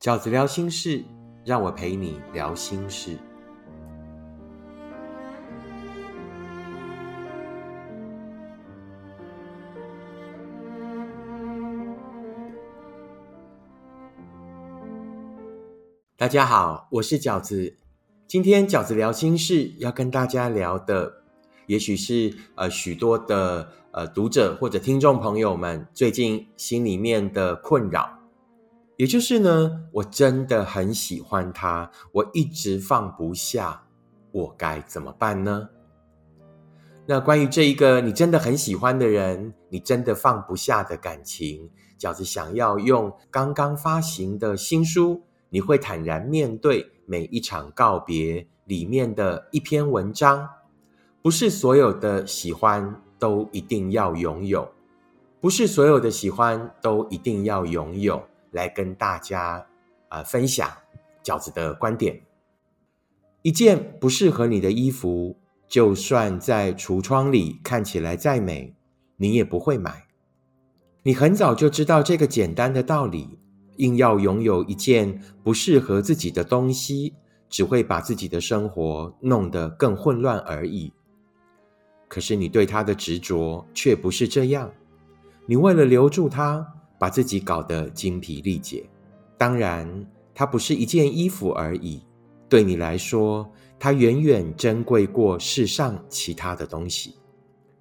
[0.00, 1.04] 饺子聊心事，
[1.44, 3.18] 让我陪你聊心事。
[16.16, 17.76] 大家好，我是饺子。
[18.26, 21.12] 今天饺子聊心事要跟大家聊的，
[21.66, 28.19] 也许是呃许多的呃读者或者听众朋友们最近心里面的困扰，
[29.00, 33.84] 也就是呢，我真的很喜欢他，我一直放不下，
[34.30, 35.70] 我该怎么办呢？
[37.06, 45.22] 那关于这一个你真的很喜欢的人，你真的放不下的感情，饺子想要用刚刚发行的新书。
[45.48, 50.46] 你会坦然面对每一场告别里面的一篇文章，
[51.22, 54.70] 不是所有的喜欢都一定要拥有，
[55.40, 59.66] 不是所有的喜欢都一定要拥有，来跟大家
[60.08, 60.70] 啊分享
[61.22, 62.20] 饺子的观点。
[63.42, 68.74] 一件不适合你的衣服，就算在橱窗里看起来再美，
[69.16, 70.06] 你也不会买。
[71.02, 73.38] 你很早就知道这个简单的道理。
[73.76, 77.14] 硬要拥有一件不适合自己的东西，
[77.48, 80.92] 只会把自己的生活弄得更混乱而已。
[82.06, 84.70] 可是你对它的执着却不是这样，
[85.46, 88.84] 你为了留住它，把自己搞得精疲力竭。
[89.38, 92.02] 当然，它不是一件衣服而已，
[92.46, 97.14] 对你来说，它远远珍贵过世上其他的东西。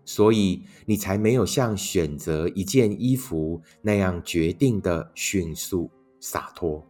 [0.05, 6.83] 所以你才没有像选择一件衣服那样决定的迅速洒脱。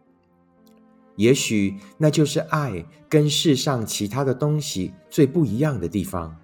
[1.16, 6.34] 也许那就是爱跟世上其他的东西最不一样的地方。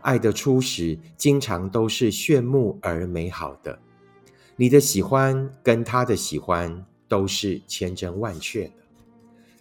[0.00, 3.78] 爱的初始经常都是炫目而美好的，
[4.60, 8.72] 你的喜欢跟他的喜欢都是千真万确的。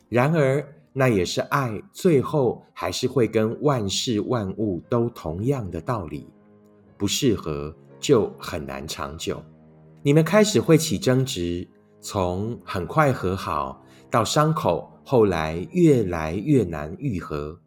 [0.10, 6.28] 然而，那也是爱，最后还是会跟万事万物都同样的道理，
[6.98, 9.42] 不适合就很难长久。
[10.04, 11.66] 你们开始会起争执，
[12.02, 13.82] 从很快和好
[14.12, 17.58] 到伤口，后来越来越难愈合。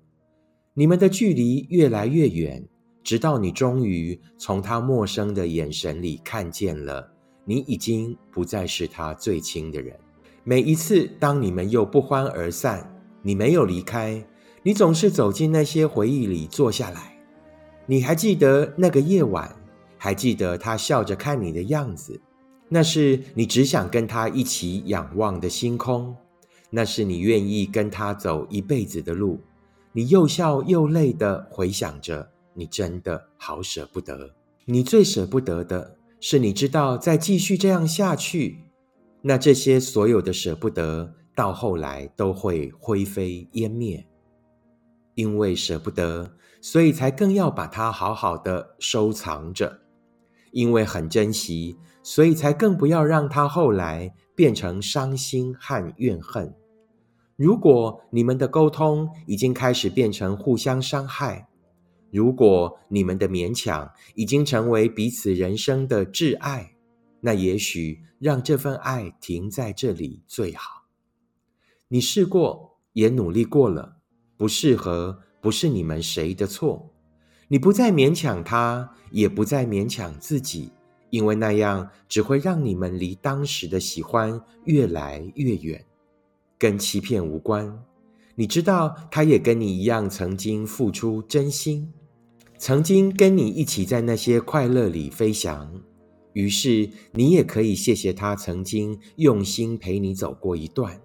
[0.74, 2.62] 你们的距离越来越远，
[3.02, 7.10] 直到你终于从他陌生的眼神里看见了，
[7.44, 9.98] 你已经不再是他最亲的人。
[10.44, 12.88] 每一次当你们又不欢而散。
[13.24, 14.20] 你没有离开，
[14.64, 17.16] 你总是走进那些回忆里坐下来。
[17.86, 19.54] 你还记得那个夜晚，
[19.96, 22.20] 还记得他笑着看你的样子。
[22.68, 26.16] 那是你只想跟他一起仰望的星空，
[26.68, 29.38] 那是你愿意跟他走一辈子的路。
[29.92, 34.34] 你又笑又泪的回想着，你真的好舍不得。
[34.64, 38.60] 你最舍不得的是，你知道再继续这样下去，
[39.22, 41.14] 那这些所有的舍不得。
[41.34, 44.06] 到后来都会灰飞烟灭，
[45.14, 49.80] 因为舍不得，所以才更要把它好好的收藏着；
[50.52, 56.54] 因为很珍惜，所以才更不要让它后来变成伤心和怨恨。
[57.34, 61.48] 如果你们的沟通已经开始变成互相伤害，
[62.12, 66.74] 如果你们的勉强已经成为彼此人生的挚爱，
[67.20, 70.84] 那也许让这份爱停在这里最好。
[71.88, 73.96] 你试过，也努力过了，
[74.36, 76.90] 不适合，不是你们谁的错。
[77.48, 80.70] 你不再勉强他，也不再勉强自己，
[81.08, 85.82] 因为那样只会让你们离当时的喜欢越来越远。
[86.58, 87.82] 跟欺骗无关。
[88.34, 91.92] 你知道，他也跟你一样，曾经付出真心，
[92.64, 95.82] 曾经跟你一起在那些快乐里飞翔。
[96.32, 101.00] 于是，你也可以谢谢他曾经用心陪你走过一段。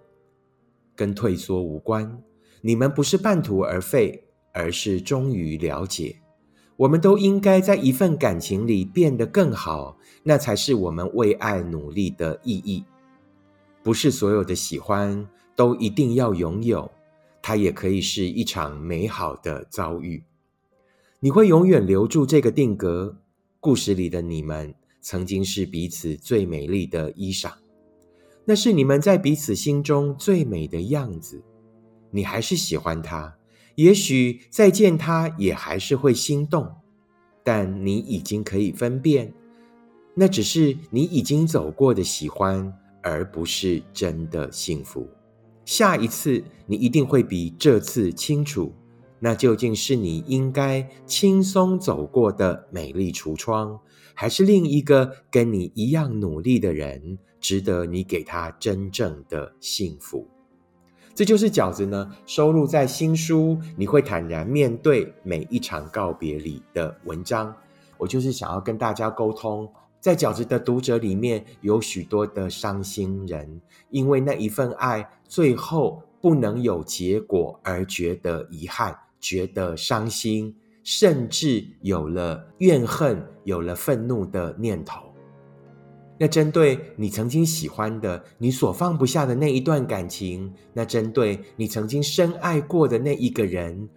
[0.95, 2.21] 跟退缩无关，
[2.61, 4.23] 你们不是半途而废，
[4.53, 6.17] 而是终于了解。
[6.75, 12.85] 我们都应该在一份感情里变得更好，那才是我们为爱努力的意义。
[13.81, 16.91] 不是所有的喜欢都一定要拥有，
[17.41, 20.23] 它也可以是一场美好的遭遇。
[21.19, 23.17] 你会永远留住这个定格，
[23.59, 27.51] 故事里的你们曾经是彼此最美丽的衣裳。
[28.45, 31.43] 那是你们在彼此心中最美的样子，
[32.11, 33.35] 你还是喜欢他，
[33.73, 36.71] 也许再见他也还是会心动，
[37.43, 39.33] 但你已经可以分辨，
[40.13, 42.71] 那只是你已经走过的喜欢，
[43.01, 45.09] 而不是真的幸福。
[45.65, 48.71] 下一次你一定会比这次清楚，
[49.19, 53.79] 那究竟是你应该轻松走过的美丽橱窗，
[54.13, 57.17] 还是另一个跟你一样努力的人？
[57.39, 60.27] 值得你给他真正的幸福。
[61.13, 67.55] 这就是饺子呢收录在新书《你会坦然面对每一场告别》里的文章。
[67.97, 73.61] 我就是想要跟大家沟通，在饺子的读者里面有许多的伤心人，
[73.91, 85.01] 因为那一份爱最后不能有结果而觉得遗憾、觉得伤心，甚至有了怨恨、有了愤怒的念头。
[86.19, 93.87] 那针对你曾经喜欢的、你所放不下的那一段感情，那针对你曾经深爱过的那一个人，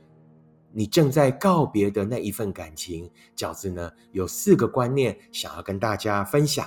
[0.72, 6.66] 你正在告别的那一份感情，饺子呢有四个观念想要跟大家分享。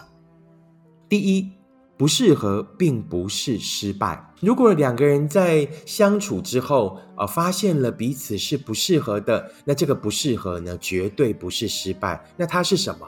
[1.08, 1.52] 第一，
[1.96, 4.34] 不适合并不是失败。
[4.42, 12.24] 如果两个人在相处之后啊，发现了彼此是不适合的，那这个不适合呢，绝对不是失败。
[12.36, 13.08] 那它是什么？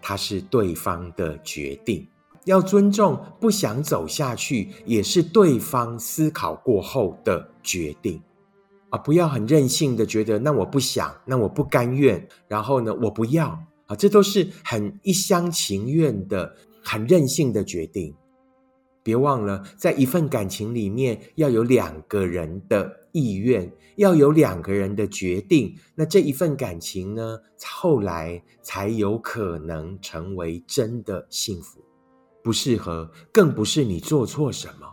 [0.00, 2.06] 它是对方的决定，
[2.44, 3.18] 要尊重。
[3.40, 8.22] 不想走下去，也是对方思考过后的决定
[8.90, 8.98] 啊！
[8.98, 13.48] 不要很任性的觉得，那我不想，那我不甘愿，然后呢，我不要
[13.86, 13.96] 啊！
[13.96, 16.54] 这都是很一厢情愿的、
[16.88, 18.14] 很任性的决定。
[19.02, 22.96] 别忘了，在一份感情里面，要有两个人的。
[23.12, 31.80] 意愿要有两个人的决定，那这一份感情呢，后来才有可能成为真的幸福。
[32.44, 34.86] 不适合，更不是你做错什么。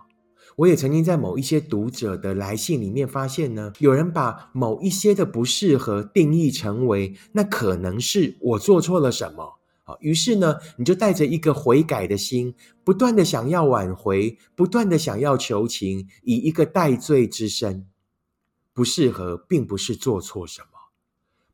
[0.56, 9.55] 我也曾经在某一些读者的来信里面发现呢，有人把某一些的不适合定义成为那可能是我做错了什么。
[9.88, 17.86] 好，于是呢，你就带着一个悔改的心，不断的想要挽回，不断的想要求情，以一个戴罪之身。
[18.74, 20.68] 不适合，并不是做错什么，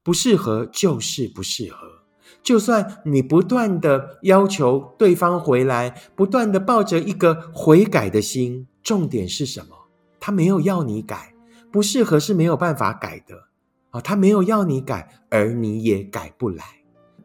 [0.01, 2.05] 不适合就是不适合。
[2.41, 9.75] 就算你不断的要求对方回来，不断的抱着一个悔改的心，重点是什么？
[10.21, 11.35] 他没有要你改，
[11.69, 13.49] 不适合是没有办法改的
[13.89, 13.99] 啊！
[13.99, 16.63] 他没有要你改，而你也改不来，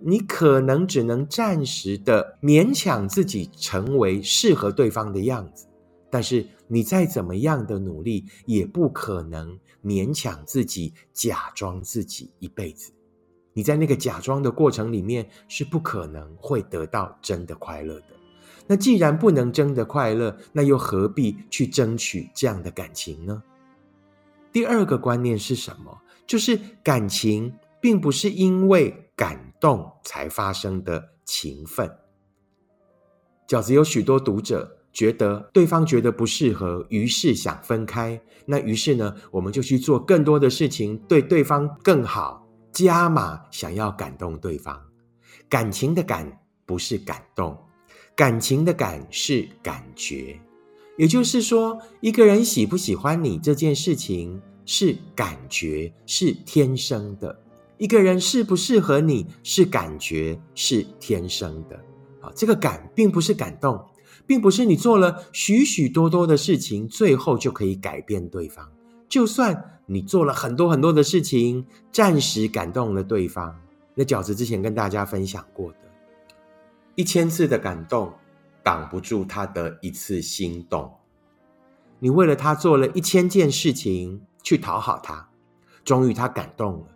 [0.00, 5.66] 你可能只能暂时的勉强自己成为适合对方的样子。
[6.08, 12.92] 但是你再怎么样的努力，也不可能勉强自己假装自己一辈子。
[13.52, 18.06] 你在那个假装的过程里面，是不可能会得到真的快乐的。
[18.66, 23.42] 那既然不能真的快乐，那又何必去争取这样的感情呢？
[24.52, 26.00] 第二个观念是什么？
[26.26, 31.90] 就是感情并不是因为感动才发生的情分。
[33.48, 34.74] 饺子有许多读者。
[34.96, 38.18] 觉得对方觉得不适合，于是想分开。
[38.46, 44.82] 那于是呢，我们就去做更多的事情，对对方更好，加码想要感动对方。
[45.50, 47.54] 感情的感不是感动，
[48.14, 50.40] 感情的感是感觉。
[50.96, 57.36] 也就是说，一个人喜不喜欢你这件事情是感觉，是天生的；
[57.78, 61.76] 一个人适不适合你是感觉，是天生的。
[62.20, 63.84] 啊，这个感并不是感动。
[64.26, 68.68] 并不是你做了许许多多的事情，最后就可以改变对方。
[69.08, 73.56] 就算你做了很多很多的事情，暂时感动了对方，
[73.94, 75.78] 那饺子之前跟大家分享过的，
[76.96, 78.12] 一千次的感动
[78.64, 80.92] 挡不住他的一次心动。
[82.00, 85.28] 你为了他做了一千件事情去讨好他，
[85.84, 86.86] 终于他感动了，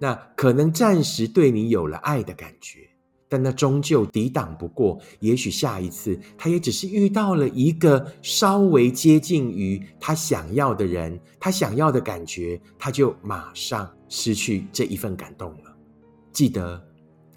[0.00, 2.80] 那可能暂时对你有了爱的感觉。
[3.28, 15.76] 但那终究抵挡不过，也许下一次他也只是遇到了一个稍微接近于他想要的人，他想要的感觉，他就马上失去这一份感动了。
[16.32, 16.82] 记得，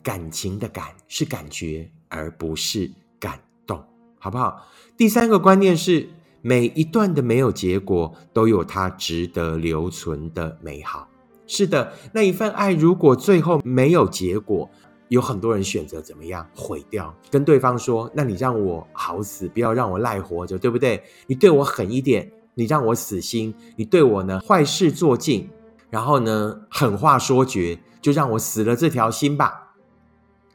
[0.02, 2.90] 感情的感是感觉，而不是
[3.20, 3.80] 感动，
[4.18, 4.68] 好不好？
[4.98, 6.10] 第三个观念是，
[6.42, 11.08] 每一段的没有结果，都有它值得留存的美好。
[11.48, 14.70] 是的，那一份爱如果最后没有结果。
[15.10, 21.04] 有很多人选择怎么样毁掉，跟对方说：“那你让我好死，不要让我赖活着，对不对？
[21.28, 25.48] 你对我狠一点，你让我死心，你对我呢坏事做尽，
[25.92, 29.76] 然后呢狠话说绝，就让我死了这条心吧。”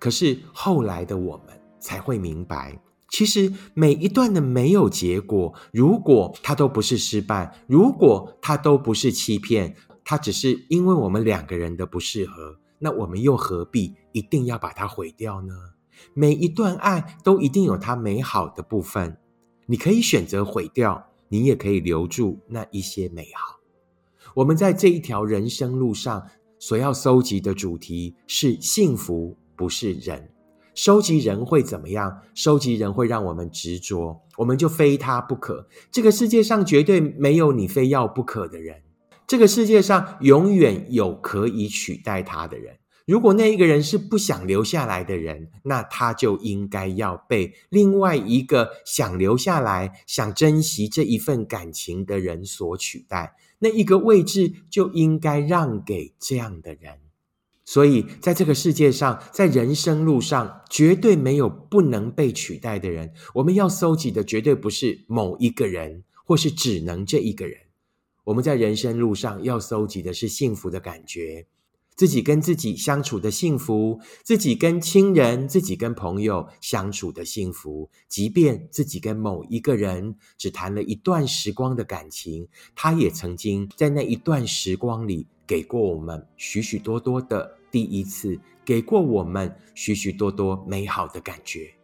[0.01, 9.77] 可是后来的我们才会明白，其实每一段的没有结果，如果它都不是失败，如果它都不是欺骗，
[10.11, 12.59] 它只是因为我们两个人的不适合。
[12.79, 15.53] 那我们又何必一定要把它毁掉呢？
[16.15, 19.19] 每一段爱都一定有它美好的部分，
[19.67, 23.59] 你可以选择毁掉，你也可以留住那一些美好。
[24.33, 26.27] 我们在这一条人生路上
[26.59, 30.23] 所要搜集的主题是幸福，不是人；
[30.75, 32.23] 收集人会怎么样？
[32.35, 35.69] 收集人会让我们执着，我们就非他不可。
[35.91, 38.81] 这个世界上绝对没有你非要不可的人，
[39.29, 42.79] 这个世界上永远有可以取代他的人。
[43.07, 53.37] 如果那一个人是不想留下来的人，那他就应该要被另外一个想留下来、想珍惜这一份感情的人所取代。
[53.59, 56.99] 那一个位置就应该让给这样的人。
[57.67, 63.13] 所以，在这个世界上，在人生路上，绝对没有不能被取代的人。
[63.35, 67.68] 我们要搜集的绝对不是某一个人，或是只能这一个人。
[68.29, 71.47] 我们在人生路上要搜集的是幸福的感觉。
[71.97, 91.78] 自己跟自己相处的幸福，自己跟亲人、自己跟朋友相处的幸福，即便自己跟某一个人只谈了一段时光的感情，他也曾经在那一段时光里给过我们许许多多的第一次，给过我们许许多多美好的感觉。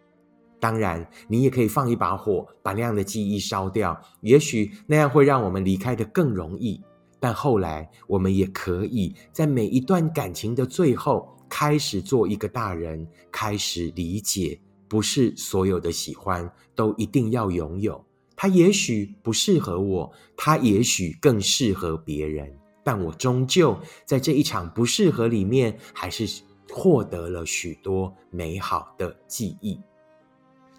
[0.65, 6.83] 当然，你也可以放一把火，把那样的记忆烧掉，也许那样会让我们离开的更容易。
[7.21, 18.03] 但后来，我们也可以在每一段感情的最后，开始做一个大人，开始理解，不是所有的喜欢都一定要拥有。
[18.35, 22.51] 他也许不适合我，他也许更适合别人，
[22.83, 26.43] 但我终究在这一场不适合里面，还是
[26.73, 29.79] 获得了许多美好的记忆。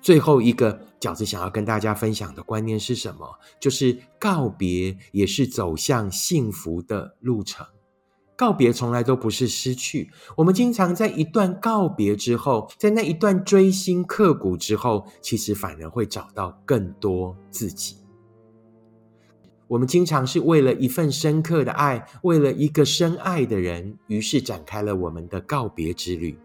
[0.06, 3.28] 最后一个饺子想要跟大家分享的观念是什么？
[3.60, 7.66] 就是告别也是走向幸福的路程。
[8.36, 17.98] 告别从来都不是失去，我们经常在一段告别之后，在那一段锥心刻骨之后，其实反而会找到更多自己。
[19.68, 26.38] 我们经常是为了一份深刻的爱，为了一个深爱的人，于是展开了我们的告别之旅。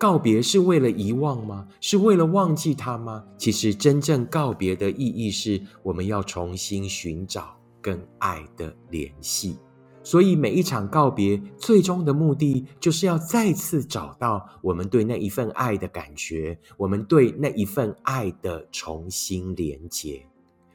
[0.00, 1.68] 告别是为了遗忘吗？
[1.78, 3.22] 是为了忘记他吗？
[3.36, 9.58] 其实，真正告别的意义是我们要重新寻找跟爱的联系。
[10.02, 20.24] 所以，每一场告别最终的目的，就是要再次找到我们对那一份爱的感觉，我们对那一份爱的重新连接。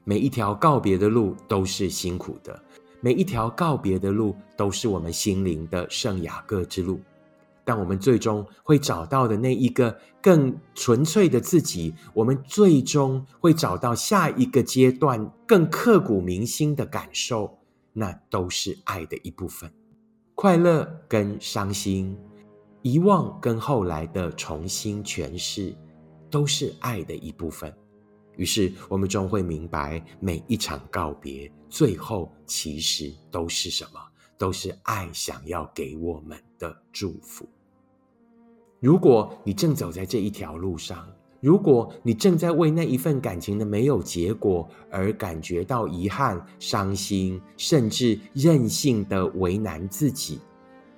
[0.04, 2.62] 每一条告别的路都是辛苦的，
[3.02, 7.00] 每一条告别的路都是我们心灵的圣雅各之路。
[7.66, 17.58] 但我们最终会找到的那一个更纯粹的自己，我们最终会找到下一个阶段更刻骨铭心的感受，
[17.92, 19.70] 那都是爱的一部分。
[20.36, 22.16] 快乐跟伤心，
[22.84, 25.76] 遗忘跟后来的重新诠释，
[26.30, 27.74] 都是爱的一部分。
[28.38, 34.00] 于是，我们终会明白，每一场告别，最后其实都是什么？
[34.38, 37.48] 都是爱想要给我们的祝福。
[38.86, 41.08] 如果你正走在这一条路上，
[41.42, 50.40] 如果你正在为那一份感情的没有结果而感觉到遗憾、伤心，甚至任性的为难自己，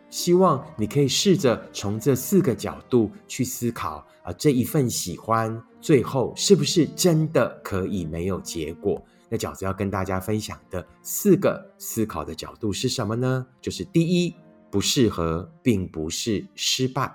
[0.10, 9.02] 希望你可以试着从这四个角度去思考啊，这一份喜欢最后是不是真的可以没有结果？
[9.30, 13.48] 那饺子要跟大家分享的四个思考的角度是什么呢？
[13.62, 14.36] 就是第一，
[14.70, 17.10] 不适合并不是失败。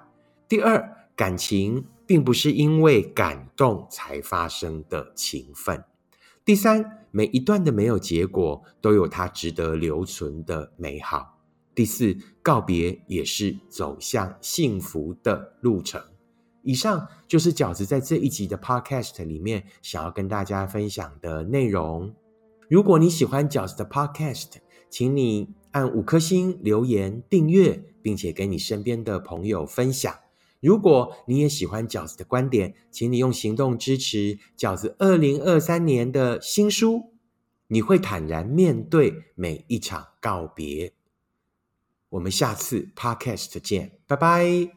[0.52, 5.82] 第二，感情并不是因为感动才发生的情分。
[6.44, 11.38] 第三，每一段的没有结果都有它值得留存的美好。
[11.74, 16.02] 第四，告别也是走向幸福的路程。
[16.60, 22.14] 以上就是饺子在这一集的 Podcast 里面想要跟大家分享的内容。
[22.68, 24.56] 如果你喜欢饺子的 Podcast，
[24.90, 30.14] 请你按五颗星留言订阅，并且跟你身边的朋友分享。
[30.62, 37.12] 如果你也喜欢饺子的观点，请你用行动支持饺子二零二三年的新书。
[37.66, 40.92] 你会坦然面对每一场告别。
[42.10, 44.72] 我们下次 Podcast 见，拜拜。